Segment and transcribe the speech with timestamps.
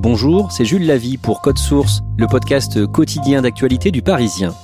[0.00, 4.54] Bonjour, c'est Jules Lavie pour Code Source, le podcast quotidien d'actualité du Parisien.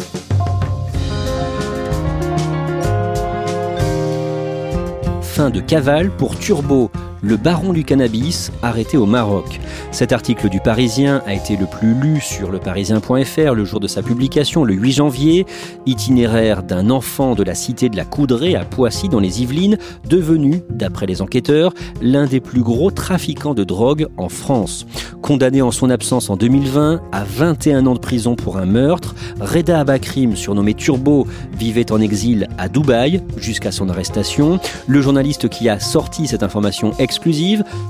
[5.23, 6.89] Fin de cavale pour Turbo,
[7.25, 9.59] le baron du cannabis arrêté au Maroc.
[9.91, 14.03] Cet article du Parisien a été le plus lu sur leparisien.fr le jour de sa
[14.03, 15.47] publication, le 8 janvier.
[15.87, 20.63] Itinéraire d'un enfant de la cité de la Coudray à Poissy dans les Yvelines, devenu,
[20.69, 24.87] d'après les enquêteurs, l'un des plus gros trafiquants de drogue en France.
[25.23, 29.81] Condamné en son absence en 2020 à 21 ans de prison pour un meurtre, Reda
[29.81, 31.27] Abakrim, surnommé Turbo,
[31.59, 34.61] vivait en exil à Dubaï jusqu'à son arrestation.
[34.87, 36.93] Le journaliste qui a sorti cette information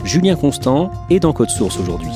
[0.04, 2.12] Julien Constant, est dans Code Source aujourd'hui.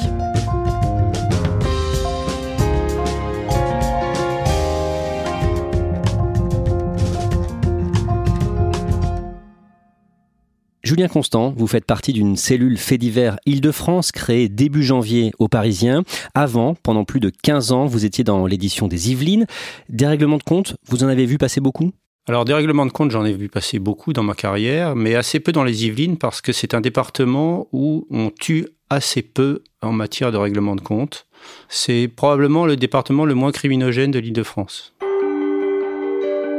[10.82, 16.02] Julien Constant, vous faites partie d'une cellule fait divers Île-de-France créée début janvier aux Parisiens.
[16.34, 19.46] Avant, pendant plus de 15 ans, vous étiez dans l'édition des Yvelines.
[19.90, 21.92] Des règlements de compte, vous en avez vu passer beaucoup?
[22.28, 25.40] Alors, des règlements de compte, j'en ai vu passer beaucoup dans ma carrière, mais assez
[25.40, 29.92] peu dans les Yvelines parce que c'est un département où on tue assez peu en
[29.92, 31.26] matière de règlement de compte.
[31.70, 34.92] C'est probablement le département le moins criminogène de l'île de France.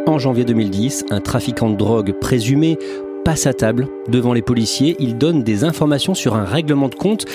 [0.07, 2.80] En janvier 2010, un trafiquant de drogue présumé
[3.24, 4.96] passe à table devant les policiers.
[4.97, 7.25] Il donne des informations sur un règlement de compte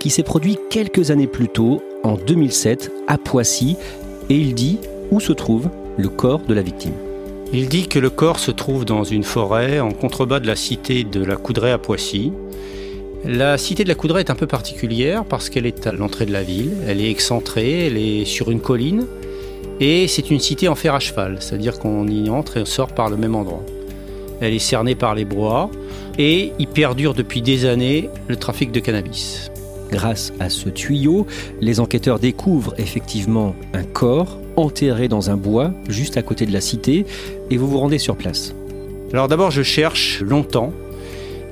[0.00, 3.76] qui s'est produit quelques années plus tôt, en 2007, à Poissy,
[4.30, 4.78] et il dit
[5.10, 6.94] où se trouve le corps de la victime.
[7.54, 11.04] Il dit que le corps se trouve dans une forêt en contrebas de la cité
[11.04, 12.32] de la Coudray à Poissy.
[13.26, 16.32] La cité de la Coudray est un peu particulière parce qu'elle est à l'entrée de
[16.32, 19.06] la ville, elle est excentrée, elle est sur une colline
[19.80, 22.94] et c'est une cité en fer à cheval, c'est-à-dire qu'on y entre et on sort
[22.94, 23.62] par le même endroit.
[24.40, 25.70] Elle est cernée par les bois
[26.18, 29.50] et y perdure depuis des années le trafic de cannabis.
[29.90, 31.26] Grâce à ce tuyau,
[31.60, 36.60] les enquêteurs découvrent effectivement un corps enterré dans un bois juste à côté de la
[36.60, 37.06] cité
[37.50, 38.54] et vous vous rendez sur place.
[39.12, 40.72] Alors d'abord je cherche longtemps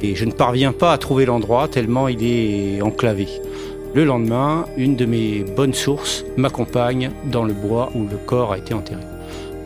[0.02, 3.28] et je ne parviens pas à trouver l'endroit tellement il est enclavé.
[3.92, 8.58] Le lendemain, une de mes bonnes sources m'accompagne dans le bois où le corps a
[8.58, 9.02] été enterré.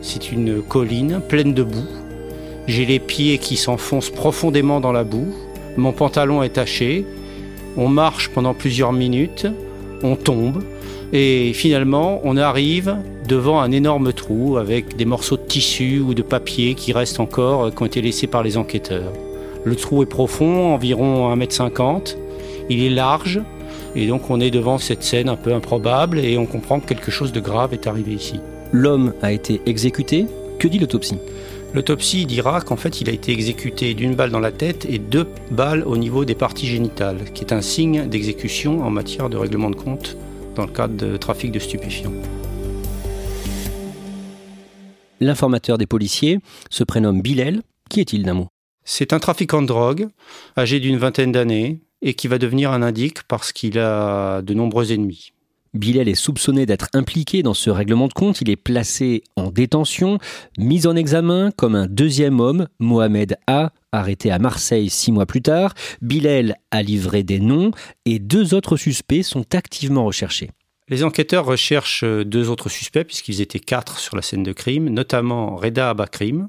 [0.01, 1.87] C'est une colline pleine de boue.
[2.67, 5.33] J'ai les pieds qui s'enfoncent profondément dans la boue.
[5.77, 7.05] Mon pantalon est taché.
[7.77, 9.47] On marche pendant plusieurs minutes.
[10.01, 10.63] On tombe.
[11.13, 16.21] Et finalement, on arrive devant un énorme trou avec des morceaux de tissu ou de
[16.21, 19.13] papier qui restent encore, qui ont été laissés par les enquêteurs.
[19.63, 22.17] Le trou est profond, environ 1m50.
[22.69, 23.41] Il est large.
[23.95, 27.11] Et donc on est devant cette scène un peu improbable et on comprend que quelque
[27.11, 28.41] chose de grave est arrivé ici.
[28.73, 30.25] L'homme a été exécuté.
[30.59, 31.17] Que dit l'autopsie?
[31.73, 35.27] L'autopsie dira qu'en fait il a été exécuté d'une balle dans la tête et deux
[35.49, 39.69] balles au niveau des parties génitales, qui est un signe d'exécution en matière de règlement
[39.69, 40.17] de compte
[40.55, 42.13] dans le cadre de trafic de stupéfiants.
[45.19, 46.39] L'informateur des policiers
[46.69, 47.61] se prénomme Bilel.
[47.89, 48.47] Qui est-il d'un mot?
[48.83, 50.07] C'est un trafiquant de drogue,
[50.57, 54.91] âgé d'une vingtaine d'années, et qui va devenir un indique parce qu'il a de nombreux
[54.91, 55.34] ennemis.
[55.75, 58.39] Bilel est soupçonné d'être impliqué dans ce règlement de compte.
[58.41, 60.19] Il est placé en détention,
[60.57, 65.41] mis en examen comme un deuxième homme, Mohamed A, arrêté à Marseille six mois plus
[65.41, 65.73] tard.
[66.01, 67.71] Bilel a livré des noms
[68.05, 70.49] et deux autres suspects sont activement recherchés.
[70.87, 75.55] Les enquêteurs recherchent deux autres suspects, puisqu'ils étaient quatre sur la scène de crime, notamment
[75.55, 76.47] Reda Abakrim,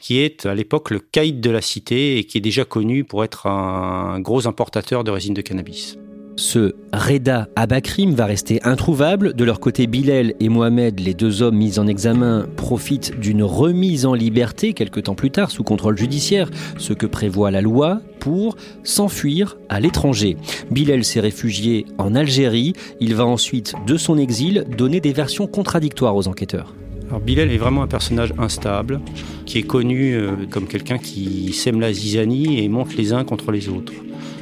[0.00, 3.24] qui est à l'époque le caïd de la cité et qui est déjà connu pour
[3.24, 5.98] être un gros importateur de résine de cannabis.
[6.36, 9.34] Ce Reda Abakrim va rester introuvable.
[9.34, 14.04] De leur côté, Bilal et Mohamed, les deux hommes mis en examen, profitent d'une remise
[14.04, 18.56] en liberté quelque temps plus tard sous contrôle judiciaire, ce que prévoit la loi pour
[18.82, 20.36] s'enfuir à l'étranger.
[20.72, 22.72] Bilal s'est réfugié en Algérie.
[22.98, 26.74] Il va ensuite, de son exil, donner des versions contradictoires aux enquêteurs.
[27.08, 29.00] Alors Bilal est vraiment un personnage instable,
[29.46, 33.52] qui est connu euh, comme quelqu'un qui sème la zizanie et monte les uns contre
[33.52, 33.92] les autres.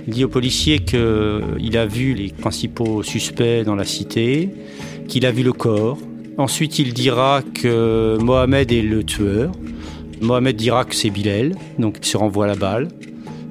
[0.07, 4.51] Il dit aux policiers qu'il a vu les principaux suspects dans la cité,
[5.09, 5.99] qu'il a vu le corps.
[6.39, 9.53] Ensuite, il dira que Mohamed est le tueur.
[10.21, 12.89] Mohamed dira que c'est Bilal, donc il se renvoie la balle.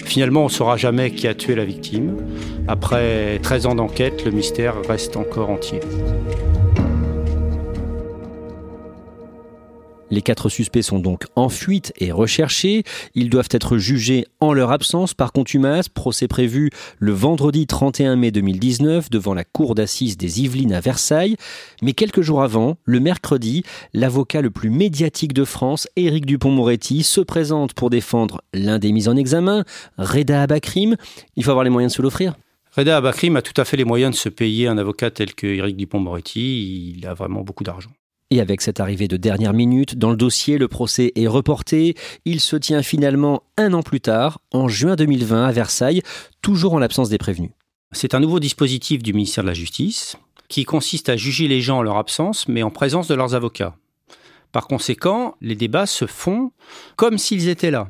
[0.03, 2.18] Finalement, on ne saura jamais qui a tué la victime.
[2.68, 5.80] Après 13 ans d'enquête, le mystère reste encore entier.
[10.12, 12.84] Les quatre suspects sont donc en fuite et recherchés.
[13.16, 15.88] Ils doivent être jugés en leur absence par contumace.
[15.88, 16.69] Procès prévu
[17.00, 21.38] le vendredi 31 mai 2019 devant la cour d'assises des Yvelines à Versailles.
[21.81, 23.63] Mais quelques jours avant, le mercredi,
[23.94, 29.07] l'avocat le plus médiatique de France, Éric Dupont-Moretti, se présente pour défendre l'un des mis
[29.07, 29.64] en examen,
[29.98, 30.98] Reda Abakrim.
[31.38, 32.36] Il faut avoir les moyens de se l'offrir.
[32.75, 35.48] Reda Abakrim a tout à fait les moyens de se payer un avocat tel que
[35.48, 36.96] Éric Dupont-Moretti.
[36.98, 37.92] Il a vraiment beaucoup d'argent.
[38.33, 41.95] Et avec cette arrivée de dernière minute dans le dossier, le procès est reporté.
[42.24, 46.01] Il se tient finalement un an plus tard, en juin 2020, à Versailles,
[46.42, 47.51] toujours en l'absence des prévenus.
[47.92, 50.16] C'est un nouveau dispositif du ministère de la Justice
[50.48, 53.75] qui consiste à juger les gens en leur absence, mais en présence de leurs avocats.
[54.54, 56.54] Par conséquent, les débats se font
[56.95, 57.89] comme s'ils étaient là.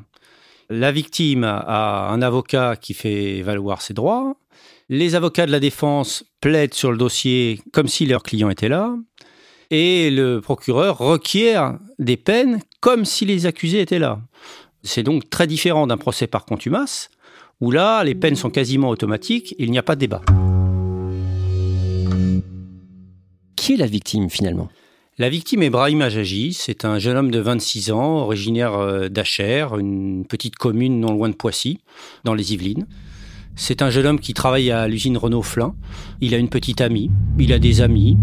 [0.68, 4.34] La victime a un avocat qui fait valoir ses droits.
[4.88, 8.96] Les avocats de la défense plaident sur le dossier comme si leur client était là
[9.72, 14.20] et le procureur requiert des peines comme si les accusés étaient là.
[14.82, 17.08] C'est donc très différent d'un procès par contumace,
[17.62, 20.20] où là, les peines sont quasiment automatiques, il n'y a pas de débat.
[23.56, 24.68] Qui est la victime finalement?
[25.16, 29.68] La victime est Brahim Ajaji, c'est un jeune homme de 26 ans, originaire euh, d'Acher,
[29.78, 31.80] une petite commune non loin de Poissy,
[32.24, 32.86] dans les Yvelines.
[33.54, 35.74] C'est un jeune homme qui travaille à l'usine Renault-Flin.
[36.20, 38.16] Il a une petite amie, il a des amis,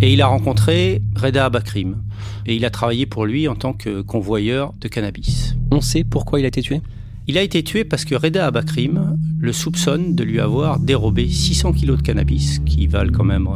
[0.00, 2.02] et il a rencontré Reda Abakrim.
[2.46, 5.56] Et il a travaillé pour lui en tant que convoyeur de cannabis.
[5.70, 6.80] On sait pourquoi il a été tué?
[7.28, 11.72] Il a été tué parce que Reda Abakrim le soupçonne de lui avoir dérobé 600
[11.72, 13.48] kilos de cannabis, qui valent quand même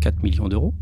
[0.00, 0.74] 4 euh, millions d'euros,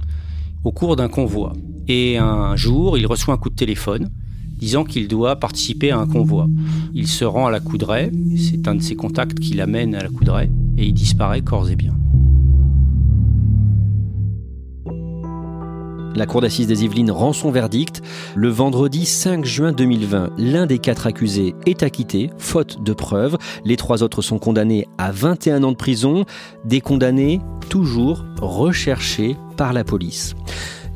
[0.64, 1.54] au cours d'un convoi.
[1.88, 4.10] Et un jour, il reçoit un coup de téléphone
[4.60, 6.48] disant qu'il doit participer à un convoi.
[6.94, 10.08] Il se rend à la Coudray, c'est un de ses contacts qui l'amène à la
[10.08, 11.94] Coudray, et il disparaît corps et bien.
[16.16, 18.02] La Cour d'assises des Yvelines rend son verdict.
[18.34, 23.38] Le vendredi 5 juin 2020, l'un des quatre accusés est acquitté, faute de preuves.
[23.64, 26.24] Les trois autres sont condamnés à 21 ans de prison,
[26.64, 30.34] des condamnés toujours recherchés par la police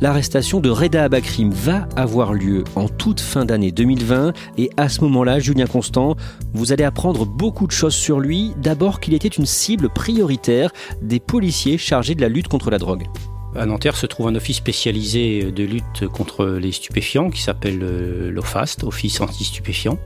[0.01, 5.01] l'arrestation de Reda Abakrim va avoir lieu en toute fin d'année 2020 et à ce
[5.03, 6.17] moment-là, Julien Constant,
[6.53, 8.53] vous allez apprendre beaucoup de choses sur lui.
[8.59, 10.71] D'abord qu'il était une cible prioritaire
[11.03, 13.07] des policiers chargés de la lutte contre la drogue.
[13.57, 18.31] À Nanterre se trouve un office spécialisé de lutte contre les stupéfiants qui s'appelle euh,
[18.33, 19.99] l'OFAST, Office anti-stupéfiants.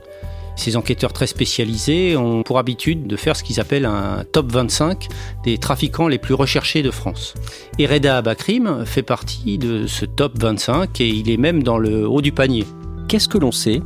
[0.59, 5.07] Ces enquêteurs très spécialisés ont pour habitude de faire ce qu'ils appellent un top 25
[5.45, 7.33] des trafiquants les plus recherchés de France.
[7.77, 12.05] Et Reda Abakrim fait partie de ce top 25 et il est même dans le
[12.05, 12.65] haut du panier.
[13.07, 13.81] Qu'est-ce que l'on sait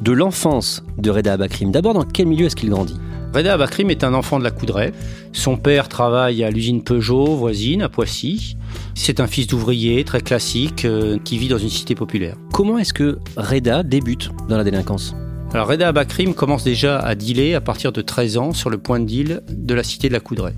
[0.00, 1.70] de l'enfance de Reda Abakrim?
[1.70, 2.96] D'abord, dans quel milieu est-ce qu'il grandit?
[3.34, 4.92] Reda Abakrim est un enfant de la Coudray.
[5.34, 8.56] Son père travaille à l'usine Peugeot voisine à Poissy.
[8.94, 12.36] C'est un fils d'ouvrier très classique euh, qui vit dans une cité populaire.
[12.50, 15.14] Comment est-ce que Reda débute dans la délinquance?
[15.54, 18.98] Alors Reda Abakrim commence déjà à dealer à partir de 13 ans sur le point
[18.98, 20.52] de deal de la cité de la Coudray.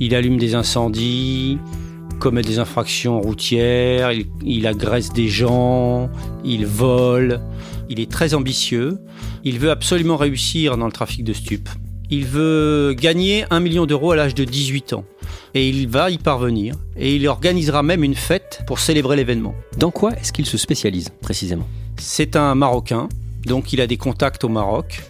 [0.00, 1.58] Il allume des incendies,
[2.18, 4.10] commet des infractions routières,
[4.44, 6.10] il, agresse des gens,
[6.44, 7.40] il vole,
[7.88, 8.98] il est très ambitieux,
[9.44, 11.68] il veut absolument réussir dans le trafic de stupes.
[12.10, 15.04] Il veut gagner un million d'euros à l'âge de 18 ans.
[15.54, 16.74] Et il va y parvenir.
[16.96, 19.54] Et il organisera même une fête pour célébrer l'événement.
[19.78, 21.68] Dans quoi est-ce qu'il se spécialise précisément?
[21.96, 23.08] C'est un Marocain
[23.46, 25.02] donc il a des contacts au Maroc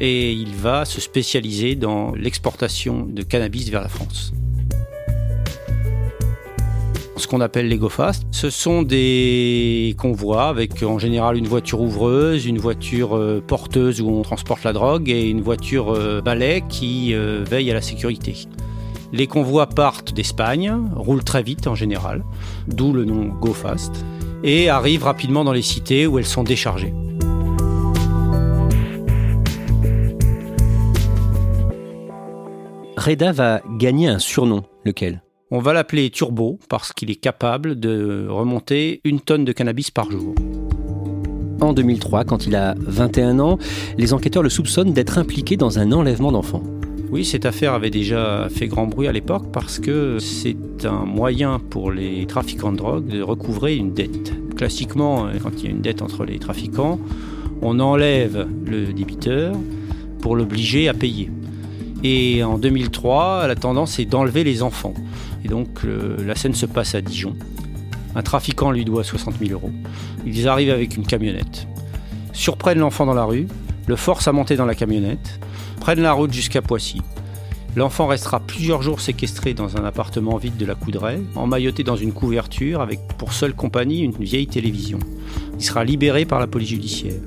[0.00, 4.32] et il va se spécialiser dans l'exportation de cannabis vers la France.
[7.16, 12.44] Ce qu'on appelle les GoFast, ce sont des convois avec en général une voiture ouvreuse,
[12.44, 17.14] une voiture euh, porteuse où on transporte la drogue et une voiture euh, balai qui
[17.14, 18.34] euh, veille à la sécurité.
[19.12, 22.24] Les convois partent d'Espagne, roulent très vite en général,
[22.66, 24.04] d'où le nom GoFast,
[24.42, 26.92] et arrivent rapidement dans les cités où elles sont déchargées.
[33.04, 34.62] Reda va gagner un surnom.
[34.86, 35.22] Lequel?
[35.50, 40.10] On va l'appeler Turbo parce qu'il est capable de remonter une tonne de cannabis par
[40.10, 40.34] jour.
[41.60, 43.58] En 2003, quand il a 21 ans,
[43.98, 46.62] les enquêteurs le soupçonnent d'être impliqué dans un enlèvement d'enfants.
[47.10, 51.58] Oui, cette affaire avait déjà fait grand bruit à l'époque parce que c'est un moyen
[51.58, 54.32] pour les trafiquants de drogue de recouvrer une dette.
[54.56, 56.98] Classiquement, quand il y a une dette entre les trafiquants,
[57.60, 59.54] on enlève le débiteur
[60.22, 61.28] pour l'obliger à payer.
[62.06, 64.92] Et en 2003, la tendance est d'enlever les enfants.
[65.42, 67.34] Et donc la scène se passe à Dijon.
[68.14, 69.72] Un trafiquant lui doit 60 000 euros.
[70.26, 71.66] Ils arrivent avec une camionnette,
[72.32, 73.48] surprennent l'enfant dans la rue,
[73.86, 75.40] le forcent à monter dans la camionnette,
[75.80, 77.00] prennent la route jusqu'à Poissy.
[77.74, 82.12] L'enfant restera plusieurs jours séquestré dans un appartement vide de la Coudray, emmailloté dans une
[82.12, 85.00] couverture avec pour seule compagnie une vieille télévision.
[85.58, 87.20] Il sera libéré par la police judiciaire.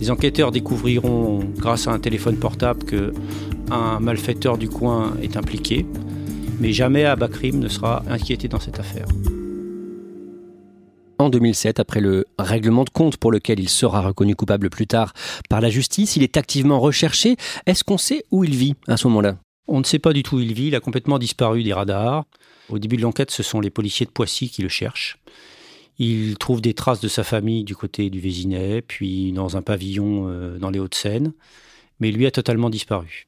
[0.00, 3.12] Les enquêteurs découvriront, grâce à un téléphone portable, que
[3.70, 5.86] un malfaiteur du coin est impliqué,
[6.60, 9.06] mais jamais Abakrim ne sera inquiété dans cette affaire.
[11.18, 15.12] En 2007, après le règlement de compte pour lequel il sera reconnu coupable plus tard
[15.48, 17.36] par la justice, il est activement recherché.
[17.66, 19.36] Est-ce qu'on sait où il vit à ce moment-là?
[19.66, 20.68] On ne sait pas du tout où il vit.
[20.68, 22.24] Il a complètement disparu des radars.
[22.68, 25.18] Au début de l'enquête, ce sont les policiers de Poissy qui le cherchent.
[25.98, 30.28] Ils trouvent des traces de sa famille du côté du Vésinet, puis dans un pavillon
[30.28, 31.32] euh, dans les Hauts-de-Seine.
[31.98, 33.26] Mais lui a totalement disparu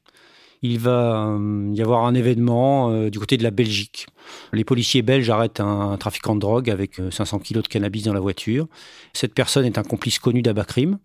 [0.61, 4.07] il va euh, y avoir un événement euh, du côté de la Belgique.
[4.53, 8.13] Les policiers belges arrêtent un, trafiquant de drogue avec 500 euh, kilos de cannabis dans
[8.13, 8.67] la voiture.
[9.13, 10.99] Cette personne est un complice connu d'Abakrim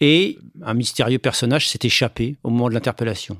[0.00, 3.38] et un mystérieux personnage s'est échappé au moment de l'interpellation.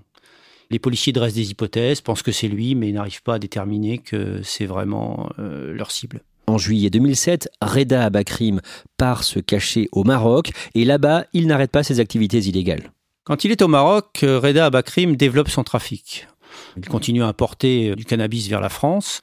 [0.71, 4.41] Les policiers dressent des hypothèses, pensent que c'est lui, mais n'arrivent pas à déterminer que
[4.43, 6.23] c'est vraiment leur cible.
[6.49, 8.61] En juillet 2007, Reda Abakrim
[8.97, 12.91] part se cacher au Maroc et là-bas, il n'arrête pas ses activités illégales.
[13.27, 16.29] Quand il est au Maroc, euh, Reda Abakrim développe son trafic.
[16.77, 19.23] Il continue à importer euh, du cannabis vers la France.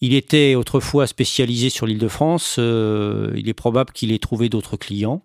[0.00, 2.56] Il était autrefois spécialisé sur l'île de France.
[2.58, 5.22] Euh, il est probable qu'il ait trouvé d'autres clients.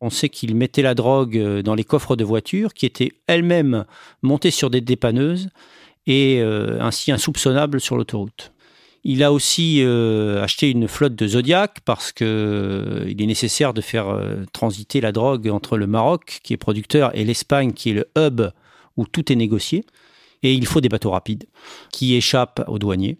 [0.00, 3.84] On sait qu'il mettait la drogue dans les coffres de voitures qui étaient elles-mêmes
[4.22, 5.48] montées sur des dépanneuses
[6.06, 8.52] et ainsi insoupçonnables sur l'autoroute.
[9.04, 13.80] Il a aussi euh, acheté une flotte de Zodiac parce qu'il euh, est nécessaire de
[13.80, 17.94] faire euh, transiter la drogue entre le Maroc, qui est producteur, et l'Espagne, qui est
[17.94, 18.42] le hub
[18.96, 19.84] où tout est négocié.
[20.42, 21.46] Et il faut des bateaux rapides
[21.92, 23.18] qui échappent aux douaniers.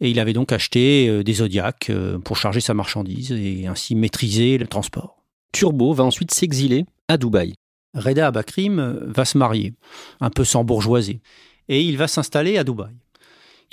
[0.00, 1.90] Et il avait donc acheté des Zodiac
[2.24, 5.22] pour charger sa marchandise et ainsi maîtriser le transport.
[5.52, 7.54] Turbo va ensuite s'exiler à Dubaï.
[7.94, 9.74] Reda Abakrim va se marier,
[10.20, 11.20] un peu sans bourgeoisie,
[11.68, 12.94] et il va s'installer à Dubaï.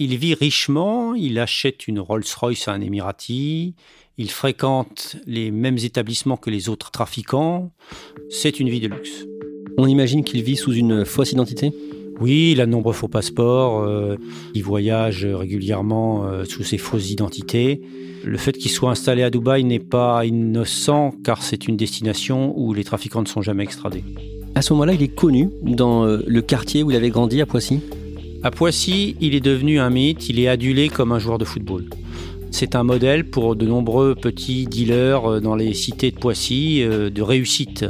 [0.01, 3.75] Il vit richement, il achète une Rolls-Royce à un Émirati,
[4.17, 7.73] il fréquente les mêmes établissements que les autres trafiquants.
[8.29, 9.25] C'est une vie de luxe.
[9.77, 11.73] On imagine qu'il vit sous une fausse identité?
[12.21, 14.15] Oui, il a de nombreux faux passeports, euh,
[14.55, 17.81] il voyage régulièrement euh, sous ses fausses identités.
[18.23, 22.73] Le fait qu'il soit installé à Dubaï n'est pas innocent car c'est une destination où
[22.73, 24.05] les trafiquants ne sont jamais extradés.
[24.55, 27.45] À ce moment-là, il est connu dans euh, le quartier où il avait grandi à
[27.45, 27.81] Poissy?
[28.43, 31.85] À Poissy, il est devenu un mythe, il est adulé comme un joueur de football.
[32.51, 37.09] C'est un modèle pour de nombreux petits dealers euh, dans les cités de Poissy euh,
[37.09, 37.85] de réussite.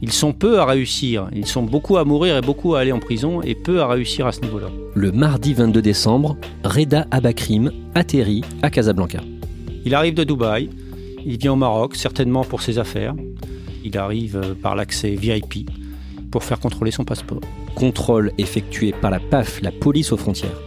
[0.00, 3.00] Ils sont peu à réussir, ils sont beaucoup à mourir et beaucoup à aller en
[3.00, 4.68] prison et peu à réussir à ce niveau-là.
[4.94, 9.20] Le mardi 22 décembre, Reda Abakrim atterrit à Casablanca.
[9.84, 10.70] Il arrive de Dubaï,
[11.26, 13.14] il vient au Maroc, certainement pour ses affaires.
[13.84, 15.68] Il arrive euh, par l'accès VIP
[16.30, 17.40] pour faire contrôler son passeport.
[17.74, 20.58] Contrôle effectué par la PAF, la police aux frontières.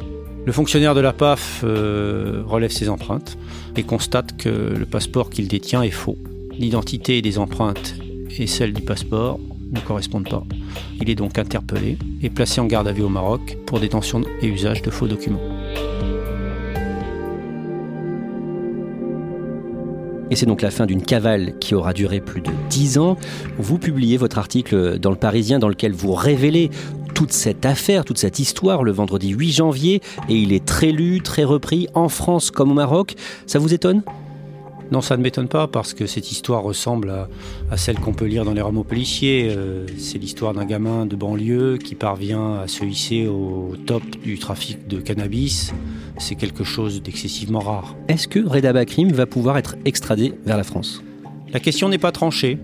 [0.46, 3.38] Le fonctionnaire de la PAF euh, relève ses empreintes
[3.78, 6.18] et constate que le passeport qu'il détient est faux.
[6.58, 7.96] L'identité des empreintes
[8.38, 9.40] et celle du passeport
[9.72, 10.44] ne correspondent pas.
[11.02, 14.48] Il est donc interpellé et placé en garde à vue au Maroc pour détention et
[14.48, 15.40] usage de faux documents.
[20.32, 23.18] Et c'est donc la fin d'une cavale qui aura duré plus de dix ans.
[23.58, 26.72] Vous publiez votre article dans le Parisien dans lequel vous révélez
[27.14, 31.22] toute cette affaire, toute cette histoire le vendredi 8 janvier et il est très lu,
[31.22, 33.16] très repris en France comme au Maroc.
[33.46, 34.02] Ça vous étonne?
[34.92, 37.28] Non, ça ne m'étonne pas parce que cette histoire ressemble
[37.72, 39.50] à, celle qu'on peut lire dans les romans policiers.
[39.50, 44.38] Euh, c'est l'histoire d'un gamin de banlieue qui parvient à se hisser au top du
[44.38, 45.74] trafic de cannabis.
[46.18, 47.96] C'est quelque chose d'excessivement rare.
[48.08, 51.02] Est-ce que Reda Bakrim va pouvoir être extradé vers la France?
[51.52, 52.58] La question n'est pas tranchée.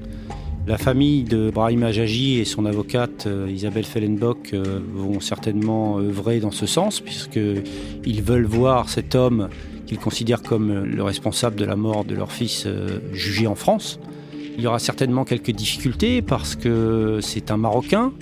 [0.68, 6.40] La famille de Brahim Ajaji et son avocate euh, Isabelle Fellenbock euh, vont certainement œuvrer
[6.40, 9.50] dans ce sens puisqu'ils veulent voir cet homme
[9.90, 14.00] qu'ils considèrent comme le responsable de la mort de leur fils euh, jugé en France.
[14.56, 18.14] Il y aura certainement quelques difficultés parce que c'est un Marocain.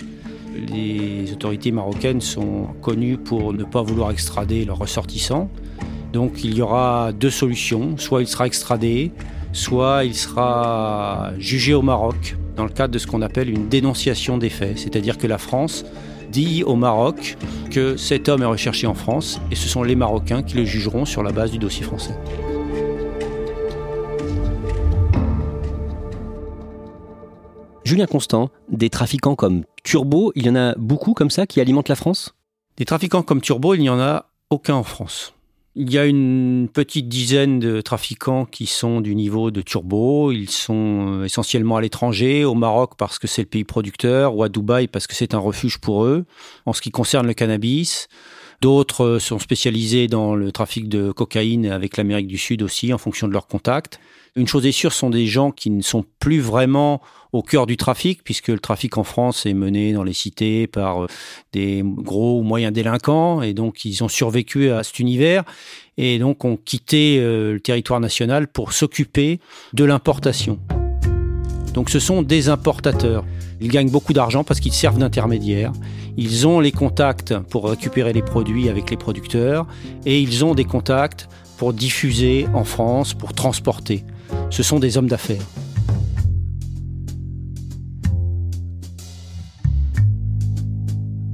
[0.72, 5.50] Les autorités marocaines sont connues pour ne pas vouloir extrader leurs ressortissants.
[6.14, 7.98] Donc il y aura deux solutions.
[7.98, 9.12] Soit il sera extradé,
[9.52, 14.38] soit il sera jugé au Maroc dans le cadre de ce qu'on appelle une dénonciation
[14.38, 14.78] des faits.
[14.78, 15.84] C'est-à-dire que la France
[16.30, 17.36] dit au Maroc
[17.70, 21.04] que cet homme est recherché en France et ce sont les Marocains qui le jugeront
[21.04, 22.14] sur la base du dossier français.
[27.84, 31.88] Julien Constant, des trafiquants comme Turbo, il y en a beaucoup comme ça qui alimentent
[31.88, 32.34] la France?
[32.76, 35.37] Des trafiquants comme Turbo, il n'y en a aucun en France.
[35.74, 40.32] Il y a une petite dizaine de trafiquants qui sont du niveau de Turbo.
[40.32, 44.42] Ils sont euh, essentiellement à l'étranger, au Maroc parce que c'est le pays producteur, ou
[44.42, 46.24] à Dubaï parce que c'est un refuge pour eux.
[46.66, 48.08] En ce qui concerne le cannabis,
[48.60, 52.98] d'autres euh, sont spécialisés dans le trafic de cocaïne avec l'Amérique du Sud aussi, en
[52.98, 54.00] fonction de leurs contacts.
[54.36, 57.00] Une chose est sûre, ce sont des gens qui ne sont plus vraiment
[57.32, 61.04] au cœur du trafic, puisque le trafic en France est mené dans les cités par
[61.04, 61.06] euh,
[61.52, 65.44] des gros ou moyens délinquants, et donc ils ont survécu à cet univers,
[65.96, 69.40] et donc ont quitté euh, le territoire national pour s'occuper
[69.72, 70.58] de l'importation.
[71.74, 73.24] Donc ce sont des importateurs.
[73.60, 75.72] Ils gagnent beaucoup d'argent parce qu'ils servent d'intermédiaires.
[76.16, 79.66] Ils ont les contacts pour récupérer les produits avec les producteurs
[80.06, 84.04] et ils ont des contacts pour diffuser en France, pour transporter.
[84.50, 85.42] Ce sont des hommes d'affaires.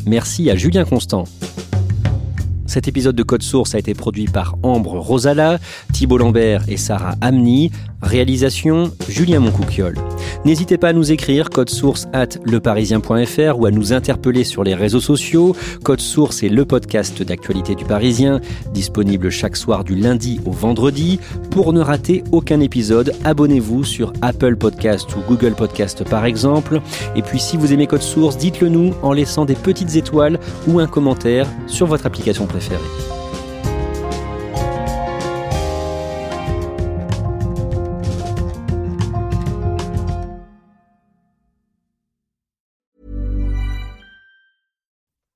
[0.07, 1.25] Merci à Julien Constant.
[2.67, 5.59] Cet épisode de Code Source a été produit par Ambre Rosala,
[5.93, 7.71] Thibault Lambert et Sarah Amni.
[8.05, 9.97] Réalisation Julien Moncouquiole.
[10.45, 14.75] N'hésitez pas à nous écrire code source at leparisien.fr ou à nous interpeller sur les
[14.75, 15.57] réseaux sociaux.
[15.83, 18.41] Code source est le podcast d'actualité du Parisien,
[18.73, 21.19] disponible chaque soir du lundi au vendredi.
[21.51, 26.83] Pour ne rater aucun épisode, abonnez-vous sur Apple Podcast ou Google Podcast par exemple.
[27.17, 30.79] Et puis si vous aimez Code source, dites-le nous en laissant des petites étoiles ou
[30.79, 33.24] un commentaire sur votre application préférée.